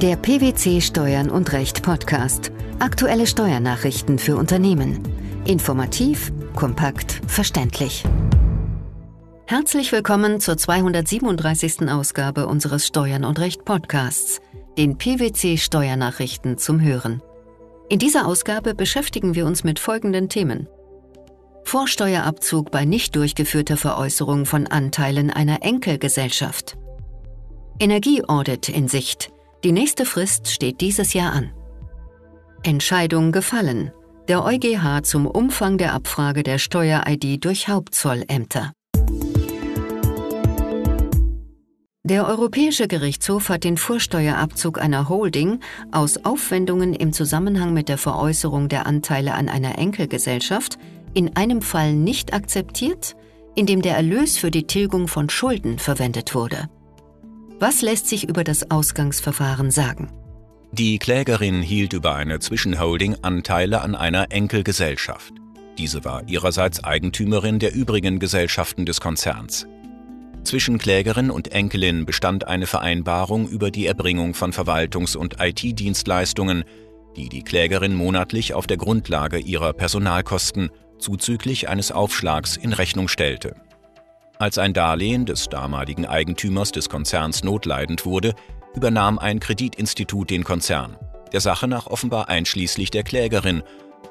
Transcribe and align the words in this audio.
Der 0.00 0.14
PwC 0.14 0.80
Steuern 0.80 1.28
und 1.28 1.52
Recht 1.52 1.82
Podcast. 1.82 2.52
Aktuelle 2.78 3.26
Steuernachrichten 3.26 4.20
für 4.20 4.36
Unternehmen. 4.36 5.02
Informativ, 5.44 6.32
kompakt, 6.54 7.20
verständlich. 7.26 8.04
Herzlich 9.46 9.90
willkommen 9.90 10.38
zur 10.38 10.56
237. 10.56 11.90
Ausgabe 11.90 12.46
unseres 12.46 12.86
Steuern 12.86 13.24
und 13.24 13.40
Recht 13.40 13.64
Podcasts, 13.64 14.40
den 14.76 14.98
PwC 14.98 15.56
Steuernachrichten 15.56 16.58
zum 16.58 16.80
Hören. 16.80 17.20
In 17.88 17.98
dieser 17.98 18.28
Ausgabe 18.28 18.76
beschäftigen 18.76 19.34
wir 19.34 19.46
uns 19.46 19.64
mit 19.64 19.80
folgenden 19.80 20.28
Themen. 20.28 20.68
Vorsteuerabzug 21.64 22.70
bei 22.70 22.84
nicht 22.84 23.16
durchgeführter 23.16 23.76
Veräußerung 23.76 24.46
von 24.46 24.68
Anteilen 24.68 25.32
einer 25.32 25.64
Enkelgesellschaft. 25.64 26.78
Energieaudit 27.80 28.68
in 28.68 28.86
Sicht. 28.86 29.32
Die 29.64 29.72
nächste 29.72 30.04
Frist 30.04 30.48
steht 30.52 30.80
dieses 30.80 31.14
Jahr 31.14 31.32
an. 31.32 31.50
Entscheidung 32.62 33.32
gefallen. 33.32 33.90
Der 34.28 34.44
EuGH 34.44 35.02
zum 35.02 35.26
Umfang 35.26 35.78
der 35.78 35.94
Abfrage 35.94 36.44
der 36.44 36.58
Steuer-ID 36.58 37.44
durch 37.44 37.66
Hauptzollämter. 37.66 38.72
Der 42.04 42.28
Europäische 42.28 42.86
Gerichtshof 42.86 43.48
hat 43.48 43.64
den 43.64 43.76
Vorsteuerabzug 43.76 44.80
einer 44.80 45.08
Holding 45.08 45.58
aus 45.90 46.24
Aufwendungen 46.24 46.94
im 46.94 47.12
Zusammenhang 47.12 47.74
mit 47.74 47.88
der 47.88 47.98
Veräußerung 47.98 48.68
der 48.68 48.86
Anteile 48.86 49.34
an 49.34 49.48
einer 49.48 49.76
Enkelgesellschaft 49.76 50.78
in 51.14 51.36
einem 51.36 51.62
Fall 51.62 51.94
nicht 51.94 52.32
akzeptiert, 52.32 53.16
in 53.56 53.66
dem 53.66 53.82
der 53.82 53.96
Erlös 53.96 54.38
für 54.38 54.52
die 54.52 54.68
Tilgung 54.68 55.08
von 55.08 55.28
Schulden 55.28 55.80
verwendet 55.80 56.34
wurde. 56.36 56.68
Was 57.60 57.82
lässt 57.82 58.06
sich 58.06 58.28
über 58.28 58.44
das 58.44 58.70
Ausgangsverfahren 58.70 59.72
sagen? 59.72 60.12
Die 60.70 61.00
Klägerin 61.00 61.60
hielt 61.60 61.92
über 61.92 62.14
eine 62.14 62.38
Zwischenholding 62.38 63.16
Anteile 63.22 63.80
an 63.80 63.96
einer 63.96 64.30
Enkelgesellschaft. 64.30 65.32
Diese 65.76 66.04
war 66.04 66.28
ihrerseits 66.28 66.84
Eigentümerin 66.84 67.58
der 67.58 67.74
übrigen 67.74 68.20
Gesellschaften 68.20 68.86
des 68.86 69.00
Konzerns. 69.00 69.66
Zwischen 70.44 70.78
Klägerin 70.78 71.30
und 71.30 71.50
Enkelin 71.50 72.06
bestand 72.06 72.46
eine 72.46 72.66
Vereinbarung 72.66 73.48
über 73.48 73.72
die 73.72 73.86
Erbringung 73.86 74.34
von 74.34 74.52
Verwaltungs- 74.52 75.16
und 75.16 75.40
IT-Dienstleistungen, 75.40 76.62
die 77.16 77.28
die 77.28 77.42
Klägerin 77.42 77.94
monatlich 77.94 78.54
auf 78.54 78.68
der 78.68 78.76
Grundlage 78.76 79.38
ihrer 79.38 79.72
Personalkosten 79.72 80.70
zuzüglich 81.00 81.68
eines 81.68 81.90
Aufschlags 81.90 82.56
in 82.56 82.72
Rechnung 82.72 83.08
stellte. 83.08 83.56
Als 84.40 84.56
ein 84.56 84.72
Darlehen 84.72 85.26
des 85.26 85.48
damaligen 85.48 86.06
Eigentümers 86.06 86.70
des 86.70 86.88
Konzerns 86.88 87.42
notleidend 87.42 88.04
wurde, 88.06 88.34
übernahm 88.72 89.18
ein 89.18 89.40
Kreditinstitut 89.40 90.30
den 90.30 90.44
Konzern, 90.44 90.96
der 91.32 91.40
Sache 91.40 91.66
nach 91.66 91.88
offenbar 91.88 92.28
einschließlich 92.28 92.90
der 92.90 93.02
Klägerin, 93.02 93.62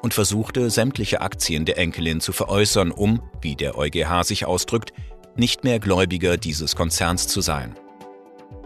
und 0.02 0.14
versuchte, 0.14 0.70
sämtliche 0.70 1.22
Aktien 1.22 1.64
der 1.64 1.78
Enkelin 1.78 2.20
zu 2.20 2.32
veräußern, 2.32 2.92
um, 2.92 3.22
wie 3.40 3.56
der 3.56 3.76
EuGH 3.76 4.22
sich 4.22 4.44
ausdrückt, 4.44 4.92
nicht 5.34 5.64
mehr 5.64 5.80
Gläubiger 5.80 6.36
dieses 6.36 6.76
Konzerns 6.76 7.26
zu 7.26 7.40
sein. 7.40 7.74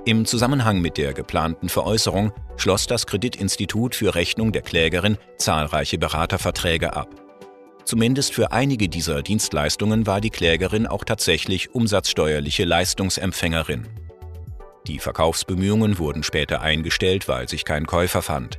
Im 0.05 0.27
Zusammenhang 0.27 0.81
mit 0.81 0.99
der 0.99 1.15
geplanten 1.15 1.69
Veräußerung 1.69 2.33
schloss 2.57 2.87
das 2.87 3.07
Kreditinstitut 3.07 3.95
für 3.95 4.15
Rechnung 4.15 4.53
der 4.53 4.63
Klägerin 4.63 5.17
zahlreiche 5.39 5.97
Beraterverträge 5.97 6.95
ab. 6.95 7.22
Zumindest 7.84 8.33
für 8.34 8.52
einige 8.52 8.88
dieser 8.88 9.22
Dienstleistungen 9.22 10.06
war 10.06 10.20
die 10.20 10.30
Klägerin 10.30 10.86
auch 10.86 11.05
tatsächlich 11.05 11.75
umsatzsteuerliche 11.75 12.64
Leistungsempfängerin. 12.64 13.88
Die 14.86 14.98
Verkaufsbemühungen 14.98 15.98
wurden 15.98 16.22
später 16.22 16.60
eingestellt, 16.60 17.28
weil 17.28 17.48
sich 17.48 17.64
kein 17.64 17.86
Käufer 17.86 18.22
fand. 18.22 18.58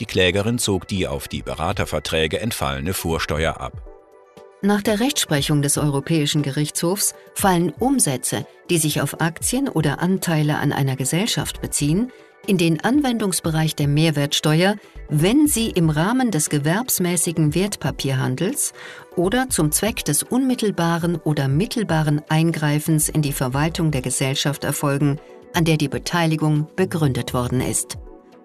Die 0.00 0.06
Klägerin 0.06 0.58
zog 0.58 0.88
die 0.88 1.06
auf 1.06 1.28
die 1.28 1.42
Beraterverträge 1.42 2.40
entfallene 2.40 2.94
Vorsteuer 2.94 3.60
ab. 3.60 3.82
Nach 4.60 4.82
der 4.82 4.98
Rechtsprechung 4.98 5.60
des 5.60 5.76
Europäischen 5.76 6.42
Gerichtshofs 6.42 7.14
fallen 7.34 7.70
Umsätze, 7.70 8.46
die 8.70 8.78
sich 8.78 9.02
auf 9.02 9.20
Aktien 9.20 9.68
oder 9.68 10.00
Anteile 10.00 10.56
an 10.58 10.72
einer 10.72 10.96
Gesellschaft 10.96 11.60
beziehen, 11.60 12.10
in 12.46 12.58
den 12.58 12.82
Anwendungsbereich 12.82 13.74
der 13.74 13.88
Mehrwertsteuer, 13.88 14.76
wenn 15.08 15.46
sie 15.46 15.70
im 15.70 15.90
Rahmen 15.90 16.30
des 16.30 16.50
gewerbsmäßigen 16.50 17.54
Wertpapierhandels 17.54 18.72
oder 19.16 19.48
zum 19.50 19.72
Zweck 19.72 20.04
des 20.04 20.22
unmittelbaren 20.22 21.16
oder 21.16 21.48
mittelbaren 21.48 22.22
Eingreifens 22.28 23.08
in 23.08 23.22
die 23.22 23.32
Verwaltung 23.32 23.90
der 23.90 24.02
Gesellschaft 24.02 24.64
erfolgen, 24.64 25.18
an 25.52 25.64
der 25.64 25.76
die 25.76 25.88
Beteiligung 25.88 26.66
begründet 26.76 27.34
worden 27.34 27.60
ist. 27.60 27.98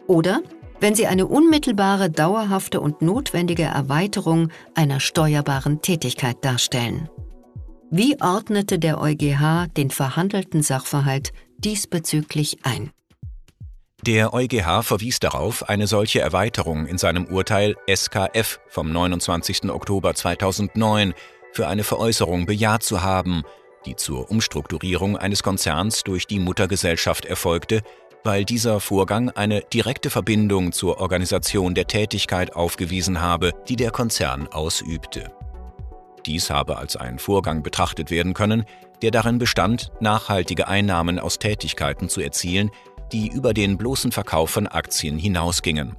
Oder 0.07 0.41
wenn 0.79 0.95
sie 0.95 1.07
eine 1.07 1.27
unmittelbare, 1.27 2.09
dauerhafte 2.09 2.79
und 2.79 3.01
notwendige 3.01 3.63
Erweiterung 3.63 4.49
einer 4.75 4.99
steuerbaren 4.99 5.81
Tätigkeit 5.81 6.37
darstellen. 6.43 7.09
Wie 7.91 8.21
ordnete 8.21 8.79
der 8.79 9.01
EuGH 9.01 9.67
den 9.75 9.89
verhandelten 9.89 10.61
Sachverhalt 10.61 11.33
diesbezüglich 11.57 12.59
ein? 12.63 12.91
Der 14.05 14.33
EuGH 14.33 14.83
verwies 14.83 15.19
darauf, 15.19 15.67
eine 15.67 15.85
solche 15.85 16.21
Erweiterung 16.21 16.85
in 16.85 16.97
seinem 16.97 17.25
Urteil 17.25 17.75
SKF 17.93 18.61
vom 18.69 18.93
29. 18.93 19.69
Oktober 19.69 20.13
2009 20.13 21.13
für 21.51 21.67
eine 21.67 21.83
Veräußerung 21.83 22.45
bejaht 22.45 22.81
zu 22.81 23.03
haben, 23.03 23.43
die 23.85 23.97
zur 23.97 24.31
Umstrukturierung 24.31 25.17
eines 25.17 25.43
Konzerns 25.43 26.03
durch 26.05 26.27
die 26.27 26.39
Muttergesellschaft 26.39 27.25
erfolgte, 27.25 27.81
weil 28.23 28.45
dieser 28.45 28.79
Vorgang 28.79 29.31
eine 29.31 29.61
direkte 29.61 30.09
Verbindung 30.09 30.71
zur 30.71 31.01
Organisation 31.01 31.75
der 31.75 31.87
Tätigkeit 31.87 32.55
aufgewiesen 32.55 33.19
habe, 33.19 33.51
die 33.67 33.75
der 33.75 33.91
Konzern 33.91 34.47
ausübte. 34.47 35.33
Dies 36.25 36.49
habe 36.49 36.77
als 36.77 36.95
ein 36.95 37.19
Vorgang 37.19 37.63
betrachtet 37.63 38.11
werden 38.11 38.33
können, 38.33 38.65
der 39.01 39.11
darin 39.11 39.39
bestand, 39.39 39.91
nachhaltige 39.99 40.67
Einnahmen 40.67 41.19
aus 41.19 41.39
Tätigkeiten 41.39 42.09
zu 42.09 42.21
erzielen, 42.21 42.71
die 43.11 43.27
über 43.27 43.53
den 43.53 43.77
bloßen 43.77 44.11
Verkauf 44.11 44.49
von 44.51 44.67
Aktien 44.67 45.17
hinausgingen. 45.17 45.95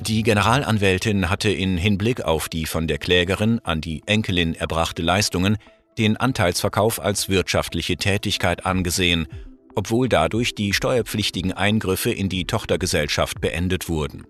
Die 0.00 0.22
Generalanwältin 0.22 1.28
hatte 1.28 1.50
in 1.50 1.76
Hinblick 1.76 2.22
auf 2.22 2.48
die 2.48 2.66
von 2.66 2.86
der 2.86 2.98
Klägerin 2.98 3.60
an 3.64 3.80
die 3.80 4.02
Enkelin 4.06 4.54
erbrachte 4.54 5.02
Leistungen 5.02 5.58
den 5.98 6.16
Anteilsverkauf 6.16 7.00
als 7.00 7.28
wirtschaftliche 7.28 7.96
Tätigkeit 7.96 8.64
angesehen 8.64 9.26
obwohl 9.74 10.08
dadurch 10.08 10.54
die 10.54 10.72
steuerpflichtigen 10.72 11.52
Eingriffe 11.52 12.10
in 12.10 12.28
die 12.28 12.44
Tochtergesellschaft 12.44 13.40
beendet 13.40 13.88
wurden. 13.88 14.24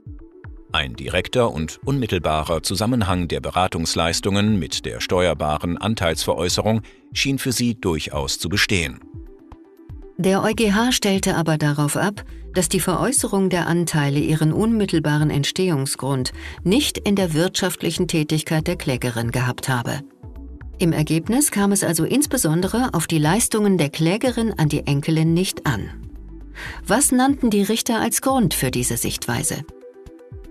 Ein 0.73 0.95
direkter 0.95 1.51
und 1.51 1.81
unmittelbarer 1.85 2.63
Zusammenhang 2.63 3.27
der 3.27 3.41
Beratungsleistungen 3.41 4.59
mit 4.59 4.85
der 4.85 5.01
steuerbaren 5.01 5.77
Anteilsveräußerung 5.77 6.83
schien 7.13 7.39
für 7.39 7.51
sie 7.51 7.75
durchaus 7.75 8.39
zu 8.39 8.49
bestehen. 8.49 9.01
Der 10.21 10.45
EuGH 10.45 10.93
stellte 10.93 11.35
aber 11.35 11.57
darauf 11.57 11.97
ab, 11.97 12.27
dass 12.53 12.69
die 12.69 12.81
Veräußerung 12.81 13.49
der 13.49 13.67
Anteile 13.67 14.19
ihren 14.19 14.53
unmittelbaren 14.53 15.31
Entstehungsgrund 15.31 16.33
nicht 16.63 16.99
in 16.99 17.17
der 17.17 17.33
wirtschaftlichen 17.33 18.07
Tätigkeit 18.07 18.67
der 18.67 18.77
Klägerin 18.77 19.31
gehabt 19.31 19.71
habe. 19.71 20.01
Im 20.79 20.93
Ergebnis 20.93 21.51
kam 21.51 21.73
es 21.73 21.83
also 21.83 22.05
insbesondere 22.05 22.93
auf 22.93 23.07
die 23.07 23.17
Leistungen 23.17 23.79
der 23.79 23.89
Klägerin 23.89 24.53
an 24.59 24.69
die 24.69 24.87
Enkelin 24.87 25.33
nicht 25.33 25.65
an. 25.65 25.89
Was 26.87 27.13
nannten 27.13 27.49
die 27.49 27.63
Richter 27.63 27.99
als 27.99 28.21
Grund 28.21 28.53
für 28.53 28.71
diese 28.71 28.99
Sichtweise? 28.99 29.65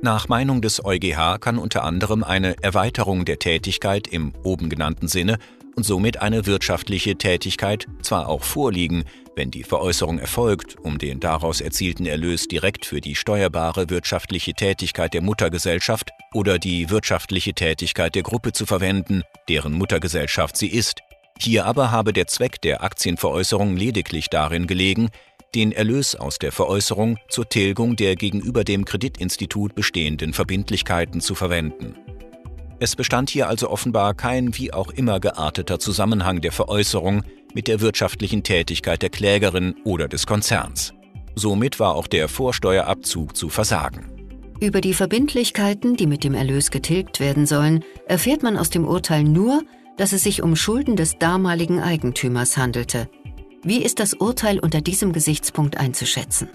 Nach 0.02 0.28
Meinung 0.30 0.64
des 0.64 0.84
EuGH 0.84 1.38
kann 1.40 1.60
unter 1.60 1.84
anderem 1.84 2.24
eine 2.24 2.56
Erweiterung 2.64 3.24
der 3.24 3.38
Tätigkeit 3.38 4.08
im 4.08 4.34
oben 4.42 4.70
genannten 4.70 5.08
Sinne 5.08 5.38
und 5.76 5.84
somit 5.84 6.22
eine 6.22 6.46
wirtschaftliche 6.46 7.18
Tätigkeit 7.18 7.86
zwar 8.02 8.28
auch 8.28 8.44
vorliegen, 8.44 9.06
wenn 9.40 9.52
die 9.52 9.64
Veräußerung 9.64 10.20
erfolgt, 10.20 10.76
um 10.84 10.98
den 10.98 11.22
daraus 11.22 11.62
erzielten 11.62 12.06
Erlös 12.06 12.50
direkt 12.50 12.86
für 12.86 13.00
die 13.00 13.16
steuerbare 13.16 13.90
wirtschaftliche 13.90 14.54
Tätigkeit 14.54 15.14
der 15.14 15.22
Muttergesellschaft 15.22 16.10
oder 16.34 16.60
die 16.60 16.90
wirtschaftliche 16.90 17.54
Tätigkeit 17.54 18.16
der 18.16 18.24
Gruppe 18.24 18.52
zu 18.52 18.66
verwenden, 18.66 19.24
deren 19.48 19.72
Muttergesellschaft 19.72 20.58
sie 20.58 20.68
ist. 20.68 21.00
Hier 21.40 21.66
aber 21.66 21.90
habe 21.90 22.12
der 22.12 22.28
Zweck 22.28 22.62
der 22.62 22.84
Aktienveräußerung 22.84 23.78
lediglich 23.78 24.28
darin 24.28 24.68
gelegen, 24.68 25.08
den 25.56 25.72
Erlös 25.72 26.16
aus 26.16 26.38
der 26.38 26.52
Veräußerung 26.52 27.18
zur 27.30 27.48
Tilgung 27.48 27.96
der 27.96 28.18
gegenüber 28.18 28.66
dem 28.66 28.84
Kreditinstitut 28.84 29.74
bestehenden 29.74 30.34
Verbindlichkeiten 30.34 31.22
zu 31.22 31.34
verwenden. 31.34 31.96
Es 32.82 32.98
bestand 32.98 33.30
hier 33.30 33.48
also 33.48 33.70
offenbar 33.70 34.16
kein 34.16 34.58
wie 34.58 34.74
auch 34.74 34.92
immer 34.92 35.22
gearteter 35.22 35.80
Zusammenhang 35.80 36.42
der 36.42 36.52
Veräußerung 36.52 37.24
mit 37.54 37.68
der 37.68 37.82
wirtschaftlichen 37.82 38.44
Tätigkeit 38.44 39.02
der 39.02 39.10
Klägerin 39.10 39.76
oder 39.84 40.08
des 40.08 40.26
Konzerns. 40.28 40.94
Somit 41.36 41.80
war 41.80 41.96
auch 41.96 42.08
der 42.08 42.28
Vorsteuerabzug 42.28 43.36
zu 43.36 43.50
versagen. 43.50 44.06
Über 44.60 44.82
die 44.82 44.94
Verbindlichkeiten, 44.94 45.96
die 45.96 46.08
mit 46.08 46.24
dem 46.24 46.34
Erlös 46.34 46.70
getilgt 46.70 47.20
werden 47.20 47.46
sollen, 47.46 47.84
erfährt 48.08 48.44
man 48.44 48.58
aus 48.58 48.70
dem 48.70 48.86
Urteil 48.86 49.24
nur, 49.24 49.64
dass 49.98 50.12
es 50.12 50.24
sich 50.24 50.42
um 50.44 50.56
Schulden 50.56 50.96
des 50.96 51.18
damaligen 51.18 51.80
Eigentümers 51.80 52.58
handelte. 52.58 53.10
Wie 53.64 53.82
ist 53.84 54.00
das 54.00 54.14
Urteil 54.14 54.60
unter 54.60 54.82
diesem 54.82 55.14
Gesichtspunkt 55.14 55.78
einzuschätzen? 55.78 56.50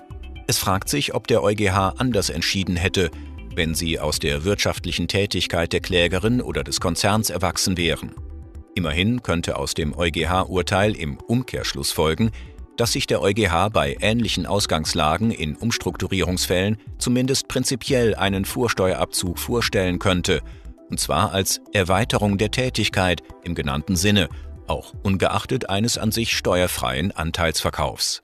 Es 0.46 0.58
fragt 0.58 0.88
sich, 0.88 1.14
ob 1.14 1.26
der 1.26 1.43
EuGH 1.43 1.94
anders 1.99 2.29
entschieden 2.29 2.76
hätte, 2.76 3.11
wenn 3.55 3.75
sie 3.75 3.99
aus 3.99 4.19
der 4.19 4.44
wirtschaftlichen 4.44 5.08
Tätigkeit 5.08 5.73
der 5.73 5.81
Klägerin 5.81 6.41
oder 6.43 6.64
des 6.64 6.81
Konzerns 6.81 7.31
erwachsen 7.31 7.76
wären. 7.76 8.12
Immerhin 8.74 9.22
könnte 9.22 9.56
aus 9.56 9.74
dem 9.74 9.96
EuGH-Urteil 9.96 10.96
im 10.96 11.16
Umkehrschluss 11.16 11.92
folgen, 11.92 12.32
dass 12.76 12.92
sich 12.92 13.06
der 13.06 13.22
EuGH 13.22 13.70
bei 13.72 13.96
ähnlichen 14.00 14.46
Ausgangslagen 14.46 15.30
in 15.30 15.54
Umstrukturierungsfällen 15.54 16.78
zumindest 16.98 17.46
prinzipiell 17.46 18.16
einen 18.16 18.44
Vorsteuerabzug 18.44 19.38
vorstellen 19.38 20.00
könnte, 20.00 20.40
und 20.90 20.98
zwar 20.98 21.32
als 21.32 21.60
Erweiterung 21.72 22.36
der 22.36 22.50
Tätigkeit 22.50 23.22
im 23.44 23.54
genannten 23.54 23.94
Sinne, 23.94 24.28
auch 24.66 24.92
ungeachtet 25.02 25.68
eines 25.68 25.96
an 25.96 26.10
sich 26.10 26.36
steuerfreien 26.36 27.12
Anteilsverkaufs. 27.12 28.22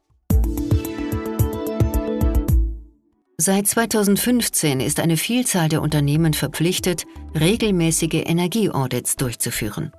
Seit 3.36 3.66
2015 3.68 4.80
ist 4.80 5.00
eine 5.00 5.16
Vielzahl 5.16 5.68
der 5.70 5.80
Unternehmen 5.80 6.34
verpflichtet, 6.34 7.06
regelmäßige 7.38 8.24
Energieaudits 8.26 9.16
durchzuführen. 9.16 9.92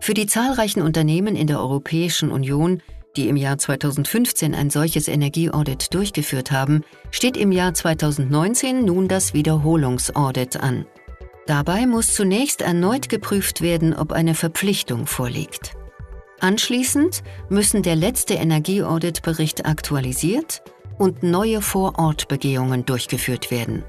Für 0.00 0.14
die 0.14 0.26
zahlreichen 0.26 0.80
Unternehmen 0.80 1.36
in 1.36 1.46
der 1.46 1.60
Europäischen 1.60 2.30
Union, 2.30 2.82
die 3.16 3.28
im 3.28 3.36
Jahr 3.36 3.58
2015 3.58 4.54
ein 4.54 4.70
solches 4.70 5.08
Energieaudit 5.08 5.92
durchgeführt 5.92 6.50
haben, 6.50 6.82
steht 7.10 7.36
im 7.36 7.52
Jahr 7.52 7.74
2019 7.74 8.84
nun 8.84 9.08
das 9.08 9.34
Wiederholungsaudit 9.34 10.56
an. 10.56 10.86
Dabei 11.46 11.86
muss 11.86 12.14
zunächst 12.14 12.62
erneut 12.62 13.08
geprüft 13.08 13.60
werden, 13.60 13.94
ob 13.94 14.12
eine 14.12 14.34
Verpflichtung 14.34 15.06
vorliegt. 15.06 15.72
Anschließend 16.40 17.22
müssen 17.50 17.82
der 17.82 17.96
letzte 17.96 18.34
Energieauditbericht 18.34 19.66
aktualisiert 19.66 20.62
und 20.96 21.22
neue 21.22 21.60
Vorortbegehungen 21.60 22.86
durchgeführt 22.86 23.50
werden. 23.50 23.84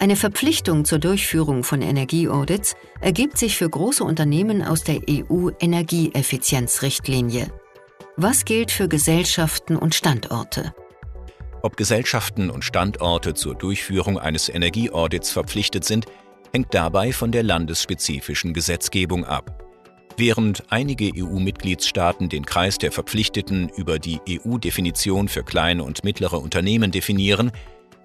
Eine 0.00 0.16
Verpflichtung 0.16 0.84
zur 0.84 0.98
Durchführung 0.98 1.62
von 1.64 1.80
Energieaudits 1.80 2.76
ergibt 3.00 3.38
sich 3.38 3.56
für 3.56 3.70
große 3.70 4.04
Unternehmen 4.04 4.62
aus 4.62 4.84
der 4.84 5.00
EU-Energieeffizienzrichtlinie. 5.08 7.46
Was 8.16 8.44
gilt 8.44 8.70
für 8.70 8.86
Gesellschaften 8.88 9.76
und 9.76 9.94
Standorte? 9.94 10.74
Ob 11.62 11.76
Gesellschaften 11.76 12.50
und 12.50 12.64
Standorte 12.64 13.34
zur 13.34 13.54
Durchführung 13.54 14.18
eines 14.18 14.48
Energieaudits 14.48 15.30
verpflichtet 15.30 15.84
sind, 15.84 16.06
hängt 16.52 16.74
dabei 16.74 17.12
von 17.12 17.30
der 17.32 17.42
landesspezifischen 17.42 18.52
Gesetzgebung 18.52 19.24
ab. 19.24 19.64
Während 20.16 20.70
einige 20.70 21.10
EU-Mitgliedstaaten 21.16 22.28
den 22.28 22.46
Kreis 22.46 22.78
der 22.78 22.92
Verpflichteten 22.92 23.68
über 23.70 23.98
die 23.98 24.20
EU-Definition 24.28 25.28
für 25.28 25.42
kleine 25.42 25.82
und 25.82 26.04
mittlere 26.04 26.40
Unternehmen 26.40 26.92
definieren, 26.92 27.50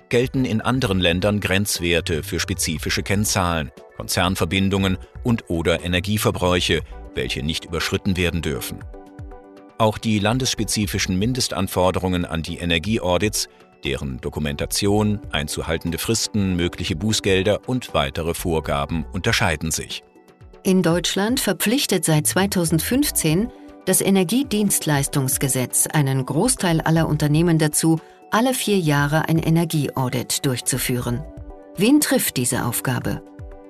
gelten 0.09 0.45
in 0.45 0.61
anderen 0.61 0.99
Ländern 0.99 1.39
Grenzwerte 1.39 2.23
für 2.23 2.39
spezifische 2.39 3.03
Kennzahlen, 3.03 3.71
Konzernverbindungen 3.95 4.97
und/oder 5.23 5.83
Energieverbräuche, 5.83 6.81
welche 7.15 7.43
nicht 7.43 7.65
überschritten 7.65 8.17
werden 8.17 8.41
dürfen. 8.41 8.79
Auch 9.77 9.97
die 9.97 10.19
landesspezifischen 10.19 11.17
Mindestanforderungen 11.17 12.25
an 12.25 12.43
die 12.43 12.57
Energieaudits 12.57 13.47
deren 13.83 14.19
Dokumentation, 14.19 15.19
einzuhaltende 15.31 15.97
Fristen, 15.97 16.55
mögliche 16.55 16.95
Bußgelder 16.95 17.61
und 17.67 17.93
weitere 17.93 18.33
Vorgaben 18.33 19.05
unterscheiden 19.11 19.71
sich. 19.71 20.03
In 20.63 20.83
Deutschland 20.83 21.39
verpflichtet 21.39 22.05
seit 22.05 22.27
2015 22.27 23.49
das 23.85 24.01
Energiedienstleistungsgesetz 24.01 25.87
einen 25.87 26.25
Großteil 26.25 26.81
aller 26.81 27.07
Unternehmen 27.07 27.57
dazu, 27.57 27.99
alle 28.31 28.53
vier 28.53 28.77
Jahre 28.77 29.27
ein 29.27 29.39
Energieaudit 29.39 30.45
durchzuführen. 30.45 31.23
Wen 31.75 31.99
trifft 31.99 32.37
diese 32.37 32.65
Aufgabe? 32.65 33.21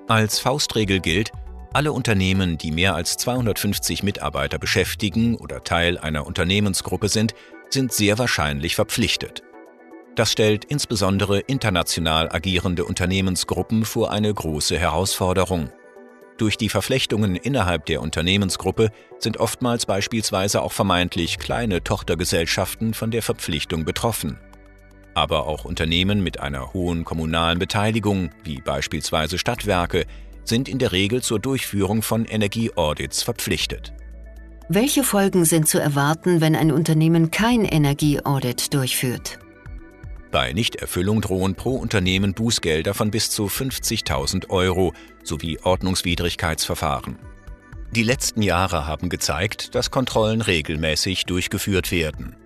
Als 0.08 0.38
Faustregel 0.38 1.00
gilt, 1.00 1.30
alle 1.72 1.92
Unternehmen, 1.92 2.58
die 2.58 2.72
mehr 2.72 2.94
als 2.96 3.16
250 3.16 4.02
Mitarbeiter 4.02 4.58
beschäftigen 4.58 5.36
oder 5.36 5.62
Teil 5.62 5.98
einer 5.98 6.26
Unternehmensgruppe 6.26 7.08
sind, 7.08 7.34
sind 7.68 7.92
sehr 7.92 8.18
wahrscheinlich 8.18 8.74
verpflichtet. 8.74 9.42
Das 10.16 10.32
stellt 10.32 10.64
insbesondere 10.64 11.38
international 11.38 12.28
agierende 12.30 12.84
Unternehmensgruppen 12.84 13.84
vor 13.84 14.10
eine 14.10 14.34
große 14.34 14.76
Herausforderung. 14.76 15.70
Durch 16.36 16.56
die 16.56 16.68
Verflechtungen 16.68 17.36
innerhalb 17.36 17.86
der 17.86 18.02
Unternehmensgruppe 18.02 18.90
sind 19.18 19.36
oftmals 19.36 19.86
beispielsweise 19.86 20.62
auch 20.62 20.72
vermeintlich 20.72 21.38
kleine 21.38 21.84
Tochtergesellschaften 21.84 22.94
von 22.94 23.10
der 23.10 23.22
Verpflichtung 23.22 23.84
betroffen. 23.84 24.40
Aber 25.20 25.46
auch 25.46 25.66
Unternehmen 25.66 26.22
mit 26.22 26.40
einer 26.40 26.72
hohen 26.72 27.04
kommunalen 27.04 27.58
Beteiligung, 27.58 28.30
wie 28.42 28.62
beispielsweise 28.62 29.36
Stadtwerke, 29.36 30.06
sind 30.44 30.66
in 30.66 30.78
der 30.78 30.92
Regel 30.92 31.20
zur 31.20 31.38
Durchführung 31.38 32.00
von 32.00 32.24
Energieaudits 32.24 33.22
verpflichtet. 33.22 33.92
Welche 34.70 35.04
Folgen 35.04 35.44
sind 35.44 35.68
zu 35.68 35.78
erwarten, 35.78 36.40
wenn 36.40 36.56
ein 36.56 36.72
Unternehmen 36.72 37.30
kein 37.30 37.66
Energieaudit 37.66 38.72
durchführt? 38.72 39.38
Bei 40.30 40.54
Nichterfüllung 40.54 41.20
drohen 41.20 41.54
pro 41.54 41.76
Unternehmen 41.76 42.32
Bußgelder 42.32 42.94
von 42.94 43.10
bis 43.10 43.28
zu 43.28 43.44
50.000 43.44 44.48
Euro 44.48 44.94
sowie 45.22 45.58
Ordnungswidrigkeitsverfahren. 45.62 47.18
Die 47.94 48.04
letzten 48.04 48.40
Jahre 48.40 48.86
haben 48.86 49.10
gezeigt, 49.10 49.74
dass 49.74 49.90
Kontrollen 49.90 50.40
regelmäßig 50.40 51.26
durchgeführt 51.26 51.92
werden. 51.92 52.36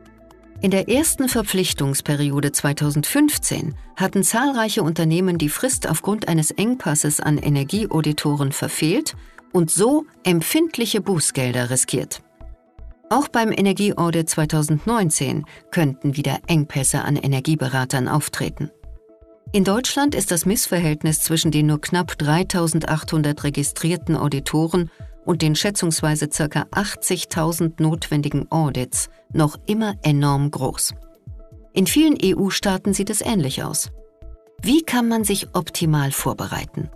In 0.64 0.70
der 0.70 0.88
ersten 0.88 1.28
Verpflichtungsperiode 1.28 2.50
2015 2.50 3.75
hatten 3.96 4.22
zahlreiche 4.22 4.82
Unternehmen 4.82 5.37
die 5.37 5.50
Frist 5.50 5.87
aufgrund 5.87 6.26
eines 6.26 6.52
Engpasses 6.52 7.20
an 7.20 7.37
Energieauditoren 7.37 8.50
verfehlt 8.50 9.14
und 9.52 9.70
so 9.70 10.06
empfindliche 10.22 11.02
Bußgelder 11.02 11.69
riskiert. 11.69 12.22
Auch 13.11 13.28
beim 13.28 13.52
Energieaudit 13.52 14.31
2019 14.31 15.44
könnten 15.70 16.16
wieder 16.16 16.38
Engpässe 16.46 17.02
an 17.02 17.17
Energieberatern 17.17 18.08
auftreten. 18.08 18.70
In 19.52 19.64
Deutschland 19.64 20.14
ist 20.14 20.31
das 20.31 20.46
Missverhältnis 20.46 21.20
zwischen 21.20 21.50
den 21.50 21.67
nur 21.67 21.82
knapp 21.82 22.17
3800 22.17 23.44
registrierten 23.44 24.17
Auditoren 24.17 24.90
und 25.25 25.43
den 25.43 25.56
schätzungsweise 25.56 26.29
ca. 26.29 26.67
80.000 26.71 27.82
notwendigen 27.82 28.50
Audits 28.50 29.09
noch 29.32 29.56
immer 29.67 29.94
enorm 30.03 30.50
groß. 30.50 30.94
In 31.73 31.87
vielen 31.87 32.17
EU-Staaten 32.23 32.94
sieht 32.94 33.11
es 33.11 33.21
ähnlich 33.21 33.62
aus. 33.62 33.91
Wie 34.63 34.82
kann 34.82 35.08
man 35.08 35.25
sich 35.25 35.48
optimal 35.55 36.13
vorbereiten? 36.13 36.89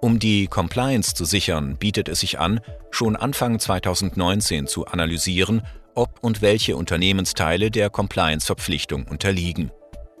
Um 0.00 0.18
die 0.18 0.46
Compliance 0.46 1.14
zu 1.14 1.24
sichern, 1.24 1.76
bietet 1.76 2.08
es 2.08 2.20
sich 2.20 2.38
an, 2.38 2.60
schon 2.90 3.16
Anfang 3.16 3.58
2019 3.58 4.66
zu 4.66 4.86
analysieren, 4.86 5.62
ob 5.94 6.10
und 6.22 6.40
welche 6.40 6.76
Unternehmensteile 6.76 7.70
der 7.70 7.90
Compliance-Verpflichtung 7.90 9.06
unterliegen. 9.06 9.70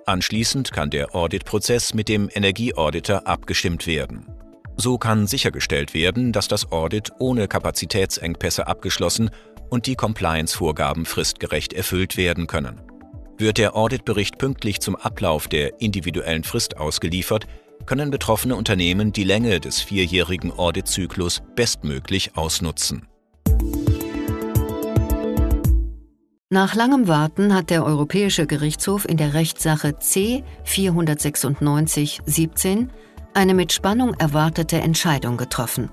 Anschließend 0.06 0.72
kann 0.72 0.90
der 0.90 1.14
Auditprozess 1.14 1.94
mit 1.94 2.08
dem 2.08 2.28
Energieauditor 2.32 3.26
abgestimmt 3.26 3.86
werden. 3.86 4.26
So 4.80 4.96
kann 4.96 5.26
sichergestellt 5.26 5.92
werden, 5.92 6.32
dass 6.32 6.46
das 6.46 6.70
Audit 6.70 7.10
ohne 7.18 7.48
Kapazitätsengpässe 7.48 8.68
abgeschlossen 8.68 9.30
und 9.70 9.86
die 9.86 9.96
Compliance-Vorgaben 9.96 11.04
fristgerecht 11.04 11.72
erfüllt 11.72 12.16
werden 12.16 12.46
können. 12.46 12.80
Wird 13.38 13.58
der 13.58 13.74
Auditbericht 13.74 14.38
pünktlich 14.38 14.80
zum 14.80 14.94
Ablauf 14.94 15.48
der 15.48 15.80
individuellen 15.80 16.44
Frist 16.44 16.76
ausgeliefert, 16.76 17.48
können 17.86 18.12
betroffene 18.12 18.54
Unternehmen 18.54 19.12
die 19.12 19.24
Länge 19.24 19.58
des 19.58 19.80
vierjährigen 19.80 20.52
Auditzyklus 20.52 21.42
bestmöglich 21.56 22.36
ausnutzen. 22.36 23.08
Nach 26.50 26.76
langem 26.76 27.08
Warten 27.08 27.52
hat 27.52 27.70
der 27.70 27.84
Europäische 27.84 28.46
Gerichtshof 28.46 29.08
in 29.08 29.16
der 29.16 29.34
Rechtssache 29.34 29.98
C 29.98 30.44
496-17 30.64 32.90
eine 33.34 33.54
mit 33.54 33.72
Spannung 33.72 34.14
erwartete 34.14 34.76
Entscheidung 34.78 35.36
getroffen. 35.36 35.90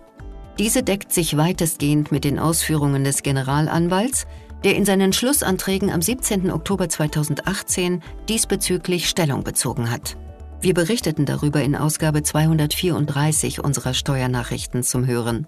Diese 0.57 0.83
deckt 0.83 1.11
sich 1.11 1.35
weitestgehend 1.35 2.11
mit 2.11 2.23
den 2.23 2.39
Ausführungen 2.39 3.03
des 3.03 3.23
Generalanwalts, 3.23 4.25
der 4.63 4.75
in 4.75 4.85
seinen 4.85 5.13
Schlussanträgen 5.13 5.91
am 5.91 6.01
17. 6.01 6.49
Oktober 6.49 6.89
2018 6.89 8.01
diesbezüglich 8.29 9.09
Stellung 9.09 9.43
bezogen 9.43 9.91
hat. 9.91 10.17
Wir 10.61 10.73
berichteten 10.73 11.25
darüber 11.25 11.61
in 11.61 11.75
Ausgabe 11.75 12.23
234 12.23 13.63
unserer 13.63 13.93
Steuernachrichten 13.93 14.81
zum 14.81 15.05
Hören. 15.05 15.47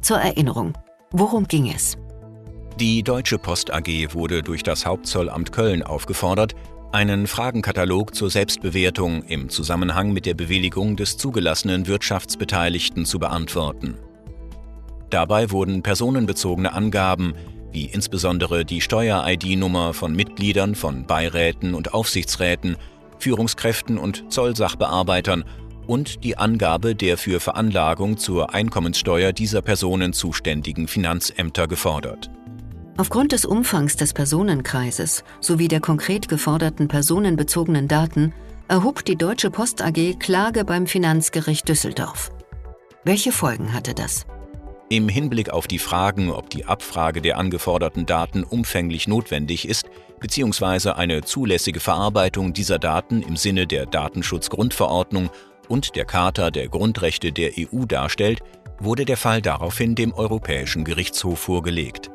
Zur 0.00 0.18
Erinnerung, 0.18 0.72
worum 1.10 1.48
ging 1.48 1.70
es? 1.70 1.98
Die 2.78 3.02
Deutsche 3.02 3.38
Post 3.38 3.72
AG 3.72 4.14
wurde 4.14 4.42
durch 4.42 4.62
das 4.62 4.86
Hauptzollamt 4.86 5.52
Köln 5.52 5.82
aufgefordert, 5.82 6.54
einen 6.92 7.26
Fragenkatalog 7.26 8.14
zur 8.14 8.30
Selbstbewertung 8.30 9.22
im 9.24 9.48
Zusammenhang 9.50 10.12
mit 10.12 10.26
der 10.26 10.34
Bewilligung 10.34 10.96
des 10.96 11.16
zugelassenen 11.16 11.86
Wirtschaftsbeteiligten 11.86 13.04
zu 13.04 13.18
beantworten. 13.18 13.98
Dabei 15.10 15.50
wurden 15.50 15.82
personenbezogene 15.82 16.72
Angaben 16.72 17.34
wie 17.70 17.84
insbesondere 17.84 18.64
die 18.64 18.80
Steuer-ID-Nummer 18.80 19.92
von 19.92 20.14
Mitgliedern 20.14 20.74
von 20.74 21.06
Beiräten 21.06 21.74
und 21.74 21.92
Aufsichtsräten, 21.92 22.76
Führungskräften 23.18 23.98
und 23.98 24.32
Zollsachbearbeitern 24.32 25.44
und 25.86 26.24
die 26.24 26.38
Angabe 26.38 26.94
der 26.94 27.18
für 27.18 27.40
Veranlagung 27.40 28.16
zur 28.16 28.54
Einkommenssteuer 28.54 29.32
dieser 29.32 29.62
Personen 29.62 30.12
zuständigen 30.12 30.88
Finanzämter 30.88 31.66
gefordert. 31.68 32.30
Aufgrund 32.98 33.30
des 33.30 33.44
Umfangs 33.44 33.94
des 33.94 34.12
Personenkreises 34.12 35.22
sowie 35.40 35.68
der 35.68 35.78
konkret 35.78 36.28
geforderten 36.28 36.88
personenbezogenen 36.88 37.86
Daten 37.86 38.34
erhob 38.66 39.04
die 39.04 39.14
Deutsche 39.14 39.52
Post 39.52 39.82
AG 39.82 40.18
Klage 40.18 40.64
beim 40.64 40.88
Finanzgericht 40.88 41.68
Düsseldorf. 41.68 42.30
Welche 43.04 43.30
Folgen 43.30 43.72
hatte 43.72 43.94
das? 43.94 44.26
Im 44.88 45.08
Hinblick 45.08 45.50
auf 45.50 45.68
die 45.68 45.78
Fragen, 45.78 46.32
ob 46.32 46.50
die 46.50 46.64
Abfrage 46.64 47.22
der 47.22 47.38
angeforderten 47.38 48.04
Daten 48.04 48.42
umfänglich 48.42 49.06
notwendig 49.06 49.68
ist, 49.68 49.86
bzw. 50.18 50.90
eine 50.90 51.22
zulässige 51.22 51.78
Verarbeitung 51.78 52.52
dieser 52.52 52.80
Daten 52.80 53.22
im 53.22 53.36
Sinne 53.36 53.68
der 53.68 53.86
Datenschutzgrundverordnung 53.86 55.30
und 55.68 55.94
der 55.94 56.04
Charta 56.04 56.50
der 56.50 56.68
Grundrechte 56.68 57.30
der 57.30 57.52
EU 57.56 57.84
darstellt, 57.84 58.40
wurde 58.80 59.04
der 59.04 59.16
Fall 59.16 59.40
daraufhin 59.40 59.94
dem 59.94 60.12
Europäischen 60.12 60.82
Gerichtshof 60.82 61.38
vorgelegt. 61.38 62.10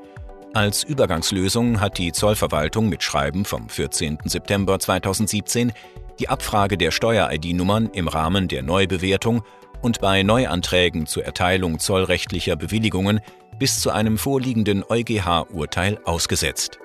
Als 0.54 0.84
Übergangslösung 0.84 1.80
hat 1.80 1.98
die 1.98 2.12
Zollverwaltung 2.12 2.88
mit 2.88 3.02
Schreiben 3.02 3.44
vom 3.44 3.70
14. 3.70 4.20
September 4.26 4.78
2017 4.78 5.72
die 6.20 6.30
Abfrage 6.30 6.78
der 6.78 6.92
Steuer-ID-Nummern 6.92 7.90
im 7.94 8.08
Rahmen 8.08 8.48
der 8.48 8.62
Neubewertung 8.62 9.42
und 9.82 10.00
bei 10.00 10.22
Neuanträgen 10.22 11.08
zur 11.08 11.26
Erteilung 11.26 11.80
zollrechtlicher 11.80 12.56
Bewilligungen 12.56 13.20
bis 13.58 13.80
zu 13.80 13.90
einem 13.90 14.20
vorliegenden 14.20 14.84
EuGH-Urteil 14.88 16.00
ausgesetzt. 16.06 16.78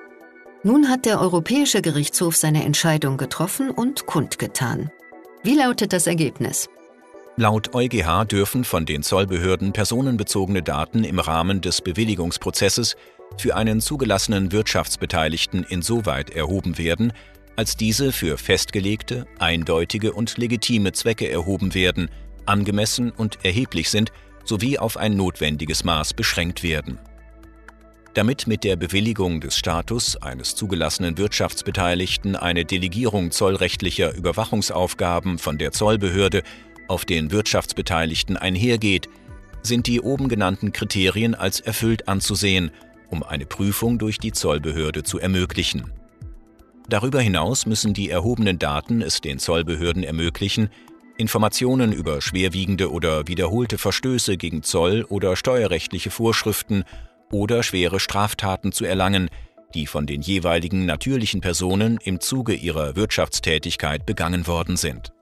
Nun 0.63 0.89
hat 0.89 1.05
der 1.05 1.21
Europäische 1.21 1.83
Gerichtshof 1.83 2.37
seine 2.37 2.65
Entscheidung 2.65 3.19
getroffen 3.19 3.71
und 3.71 4.07
kundgetan. 4.07 4.91
Wie 5.43 5.55
lautet 5.55 5.93
das 5.93 6.07
Ergebnis? 6.07 6.71
Laut 7.37 7.75
EuGH 7.75 8.25
dürfen 8.25 8.65
von 8.65 8.87
den 8.87 9.03
Zollbehörden 9.03 9.73
personenbezogene 9.73 10.63
Daten 10.63 11.05
im 11.05 11.21
Rahmen 11.21 11.61
des 11.61 11.83
Bewilligungsprozesses 11.83 12.97
für 13.37 13.57
einen 13.57 13.81
zugelassenen 13.81 14.53
Wirtschaftsbeteiligten 14.53 15.65
insoweit 15.65 16.31
erhoben 16.31 16.79
werden, 16.79 17.13
als 17.57 17.77
diese 17.77 18.13
für 18.13 18.39
festgelegte, 18.39 19.27
eindeutige 19.39 20.13
und 20.13 20.37
legitime 20.39 20.93
Zwecke 20.93 21.29
erhoben 21.29 21.75
werden, 21.75 22.09
angemessen 22.47 23.11
und 23.11 23.45
erheblich 23.45 23.91
sind 23.91 24.13
sowie 24.45 24.79
auf 24.79 24.97
ein 24.97 25.17
notwendiges 25.17 25.85
Maß 25.85 26.15
beschränkt 26.15 26.63
werden. 26.63 26.99
Damit 28.15 28.47
mit 28.47 28.65
der 28.65 28.77
Bewilligung 28.77 29.41
des 29.41 29.57
Status 29.57 30.17
eines 30.17 30.55
zugelassenen 30.57 31.19
Wirtschaftsbeteiligten 31.19 32.35
eine 32.35 32.65
Delegierung 32.65 33.31
zollrechtlicher 33.31 34.15
Überwachungsaufgaben 34.15 35.39
von 35.39 35.59
der 35.59 35.73
Zollbehörde 35.73 36.43
auf 36.89 37.05
den 37.05 37.31
Wirtschaftsbeteiligten 37.31 38.37
einhergeht, 38.37 39.09
sind 39.63 39.87
die 39.87 40.01
oben 40.01 40.29
genannten 40.29 40.73
Kriterien 40.73 41.35
als 41.35 41.61
erfüllt 41.61 42.09
anzusehen, 42.09 42.71
um 43.09 43.23
eine 43.23 43.47
Prüfung 43.47 43.99
durch 43.99 44.19
die 44.19 44.33
Zollbehörde 44.33 45.03
zu 45.03 45.19
ermöglichen. 45.19 45.93
Darüber 46.89 47.21
hinaus 47.21 47.67
müssen 47.67 47.93
die 47.93 48.09
erhobenen 48.09 48.59
Daten 48.59 49.03
es 49.03 49.21
den 49.21 49.39
Zollbehörden 49.39 50.03
ermöglichen, 50.03 50.71
Informationen 51.19 51.93
über 51.93 52.21
schwerwiegende 52.21 52.91
oder 52.93 53.27
wiederholte 53.27 53.77
Verstöße 53.77 54.37
gegen 54.37 54.63
Zoll- 54.63 55.05
oder 55.05 55.37
steuerrechtliche 55.37 56.11
Vorschriften 56.11 56.85
oder 57.31 57.63
schwere 57.63 58.01
Straftaten 58.01 58.73
zu 58.73 58.85
erlangen, 58.85 59.29
die 59.75 59.87
von 59.87 60.07
den 60.07 60.23
jeweiligen 60.23 60.87
natürlichen 60.87 61.41
Personen 61.41 61.99
im 62.03 62.21
Zuge 62.21 62.55
ihrer 62.55 62.97
Wirtschaftstätigkeit 62.97 64.07
begangen 64.07 64.47
worden 64.47 64.77
sind. 64.77 65.13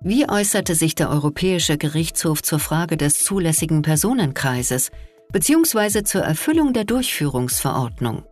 Wie 0.00 0.28
äußerte 0.28 0.74
sich 0.74 0.94
der 0.94 1.08
Europäische 1.08 1.78
Gerichtshof 1.78 2.42
zur 2.42 2.58
Frage 2.58 2.98
des 2.98 3.24
zulässigen 3.24 3.80
Personenkreises 3.80 4.90
bzw. 5.34 6.04
zur 6.04 6.22
Erfüllung 6.22 6.72
der 6.72 6.84
Durchführungsverordnung? 6.84 8.22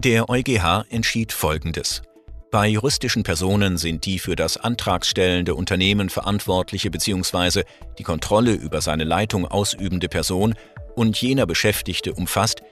Der 0.00 0.28
EuGH 0.28 0.84
entschied 0.90 1.32
Folgendes. 1.32 2.02
Bei 2.50 2.66
juristischen 2.66 3.22
Personen 3.22 3.78
sind 3.78 4.04
die 4.06 4.18
für 4.18 4.34
das 4.34 4.56
antragstellende 4.56 5.54
Unternehmen 5.54 6.10
verantwortliche 6.10 6.90
bzw. 6.90 7.62
die 7.96 8.02
Kontrolle 8.02 8.54
über 8.54 8.80
seine 8.80 9.04
Leitung 9.04 9.46
ausübende 9.46 10.08
Person 10.08 10.54
und 10.96 11.16
jener 11.22 11.46
Beschäftigte 11.46 12.12
umfasst, 12.12 12.62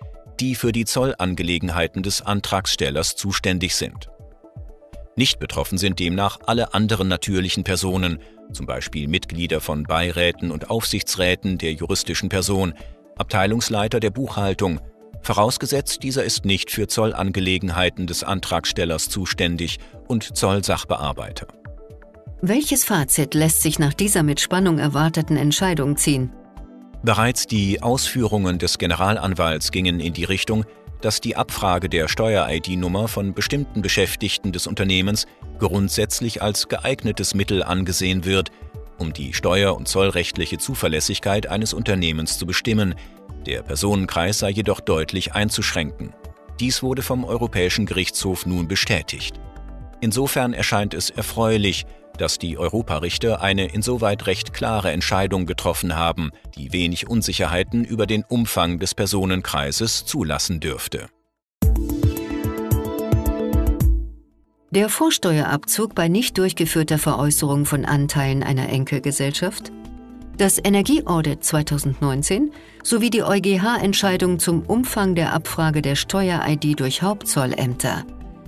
die 0.41 0.57
für 0.57 0.73
die 0.73 0.85
Zollangelegenheiten 0.85 2.03
des 2.03 2.23
Antragstellers 2.23 3.15
zuständig 3.15 3.77
sind. 3.77 4.11
Nicht 5.15 5.39
betroffen 5.39 5.79
sind 5.79 6.01
demnach 6.01 6.39
alle 6.45 6.75
anderen 6.75 7.07
natürlichen 7.07 7.63
Personen, 7.63 8.19
zum 8.53 8.67
Beispiel 8.67 9.07
Mitglieder 9.07 9.61
von 9.61 9.85
Beiräten 9.85 10.51
und 10.51 10.71
Aufsichtsräten 10.71 11.57
der 11.57 11.73
juristischen 11.73 12.31
Person, 12.31 12.75
Abteilungsleiter 13.21 14.01
der 14.01 14.11
Buchhaltung, 14.11 14.81
vorausgesetzt 15.23 16.03
dieser 16.03 16.25
ist 16.25 16.45
nicht 16.45 16.71
für 16.71 16.89
Zollangelegenheiten 16.89 18.07
des 18.07 18.25
Antragstellers 18.25 19.09
zuständig 19.09 19.79
und 20.09 20.37
Zollsachbearbeiter. 20.37 21.47
Welches 22.43 22.85
Fazit 22.85 23.35
lässt 23.35 23.61
sich 23.61 23.79
nach 23.79 23.93
dieser 23.93 24.23
mit 24.23 24.41
Spannung 24.41 24.79
erwarteten 24.79 25.37
Entscheidung 25.37 25.99
ziehen? 25.99 26.33
Bereits 27.03 27.47
die 27.47 27.83
Ausführungen 27.83 28.59
des 28.59 28.79
Generalanwalts 28.79 29.71
gingen 29.71 30.01
in 30.01 30.15
die 30.15 30.25
Richtung, 30.25 30.65
dass 31.03 31.21
die 31.21 31.37
Abfrage 31.37 31.89
der 31.89 32.09
Steuer-ID-Nummer 32.09 33.09
von 33.09 33.35
bestimmten 33.35 33.83
Beschäftigten 33.83 34.53
des 34.53 34.67
Unternehmens 34.67 35.27
grundsätzlich 35.59 36.43
als 36.43 36.69
geeignetes 36.69 37.35
Mittel 37.35 37.63
angesehen 37.63 38.25
wird, 38.25 38.51
um 39.01 39.13
die 39.13 39.33
steuer- 39.33 39.77
und 39.77 39.89
zollrechtliche 39.89 40.59
Zuverlässigkeit 40.59 41.47
eines 41.47 41.73
Unternehmens 41.73 42.39
zu 42.39 42.47
bestimmen, 42.47 42.95
der 43.47 43.63
Personenkreis 43.63 44.41
sei 44.41 44.51
jedoch 44.51 44.81
deutlich 44.81 45.33
einzuschränken. 45.33 46.13
Dies 46.61 46.83
wurde 46.83 47.03
vom 47.03 47.25
Europäischen 47.25 47.87
Gerichtshof 47.87 48.45
nun 48.45 48.69
bestätigt. 48.69 49.41
Insofern 50.01 50.53
erscheint 50.53 50.95
es 50.95 51.11
erfreulich, 51.11 51.87
dass 52.19 52.39
die 52.39 52.59
Europarichter 52.59 53.41
eine 53.41 53.73
insoweit 53.73 54.27
recht 54.27 54.53
klare 54.53 54.91
Entscheidung 54.91 55.47
getroffen 55.47 55.97
haben, 55.97 56.33
die 56.57 56.73
wenig 56.73 57.09
Unsicherheiten 57.09 57.85
über 57.85 58.07
den 58.07 58.25
Umfang 58.25 58.79
des 58.79 58.95
Personenkreises 58.95 60.05
zulassen 60.05 60.61
dürfte. 60.61 61.09
Der 64.71 64.89
Vorsteuerabzug 64.89 65.95
bei 65.95 66.09
nicht 66.09 66.39
durchgeführter 66.39 66.99
Veräußerung 66.99 67.67
von 67.67 67.85
Anteilen 67.85 68.43
einer 68.43 68.69
Enkelgesellschaft 68.69 69.73
das 70.41 70.59
Energieaudit 70.59 71.45
2019 71.45 72.51
sowie 72.83 73.11
die 73.11 73.23
EuGH-Entscheidung 73.23 74.39
zum 74.39 74.63
Umfang 74.63 75.15
der 75.15 75.35
Abfrage 75.35 75.83
der 75.83 75.97
Steuer-ID 75.97 76.81
durch 76.81 77.03
Hauptzollämter. 77.03 78.07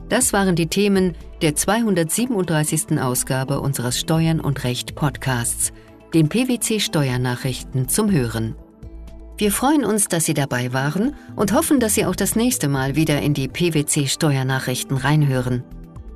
Das 0.08 0.32
waren 0.32 0.56
die 0.56 0.68
Themen 0.68 1.14
der 1.42 1.54
237. 1.54 2.98
Ausgabe 2.98 3.60
unseres 3.60 4.00
Steuern 4.00 4.40
und 4.40 4.64
Recht 4.64 4.94
Podcasts, 4.94 5.74
den 6.14 6.30
PwC 6.30 6.80
Steuernachrichten 6.80 7.90
zum 7.90 8.10
Hören. 8.10 8.54
Wir 9.36 9.52
freuen 9.52 9.84
uns, 9.84 10.08
dass 10.08 10.24
Sie 10.24 10.34
dabei 10.34 10.72
waren 10.72 11.14
und 11.36 11.52
hoffen, 11.52 11.78
dass 11.78 11.94
Sie 11.94 12.06
auch 12.06 12.16
das 12.16 12.36
nächste 12.36 12.68
Mal 12.68 12.96
wieder 12.96 13.20
in 13.20 13.34
die 13.34 13.48
PwC 13.48 14.06
Steuernachrichten 14.06 14.96
reinhören. 14.96 15.62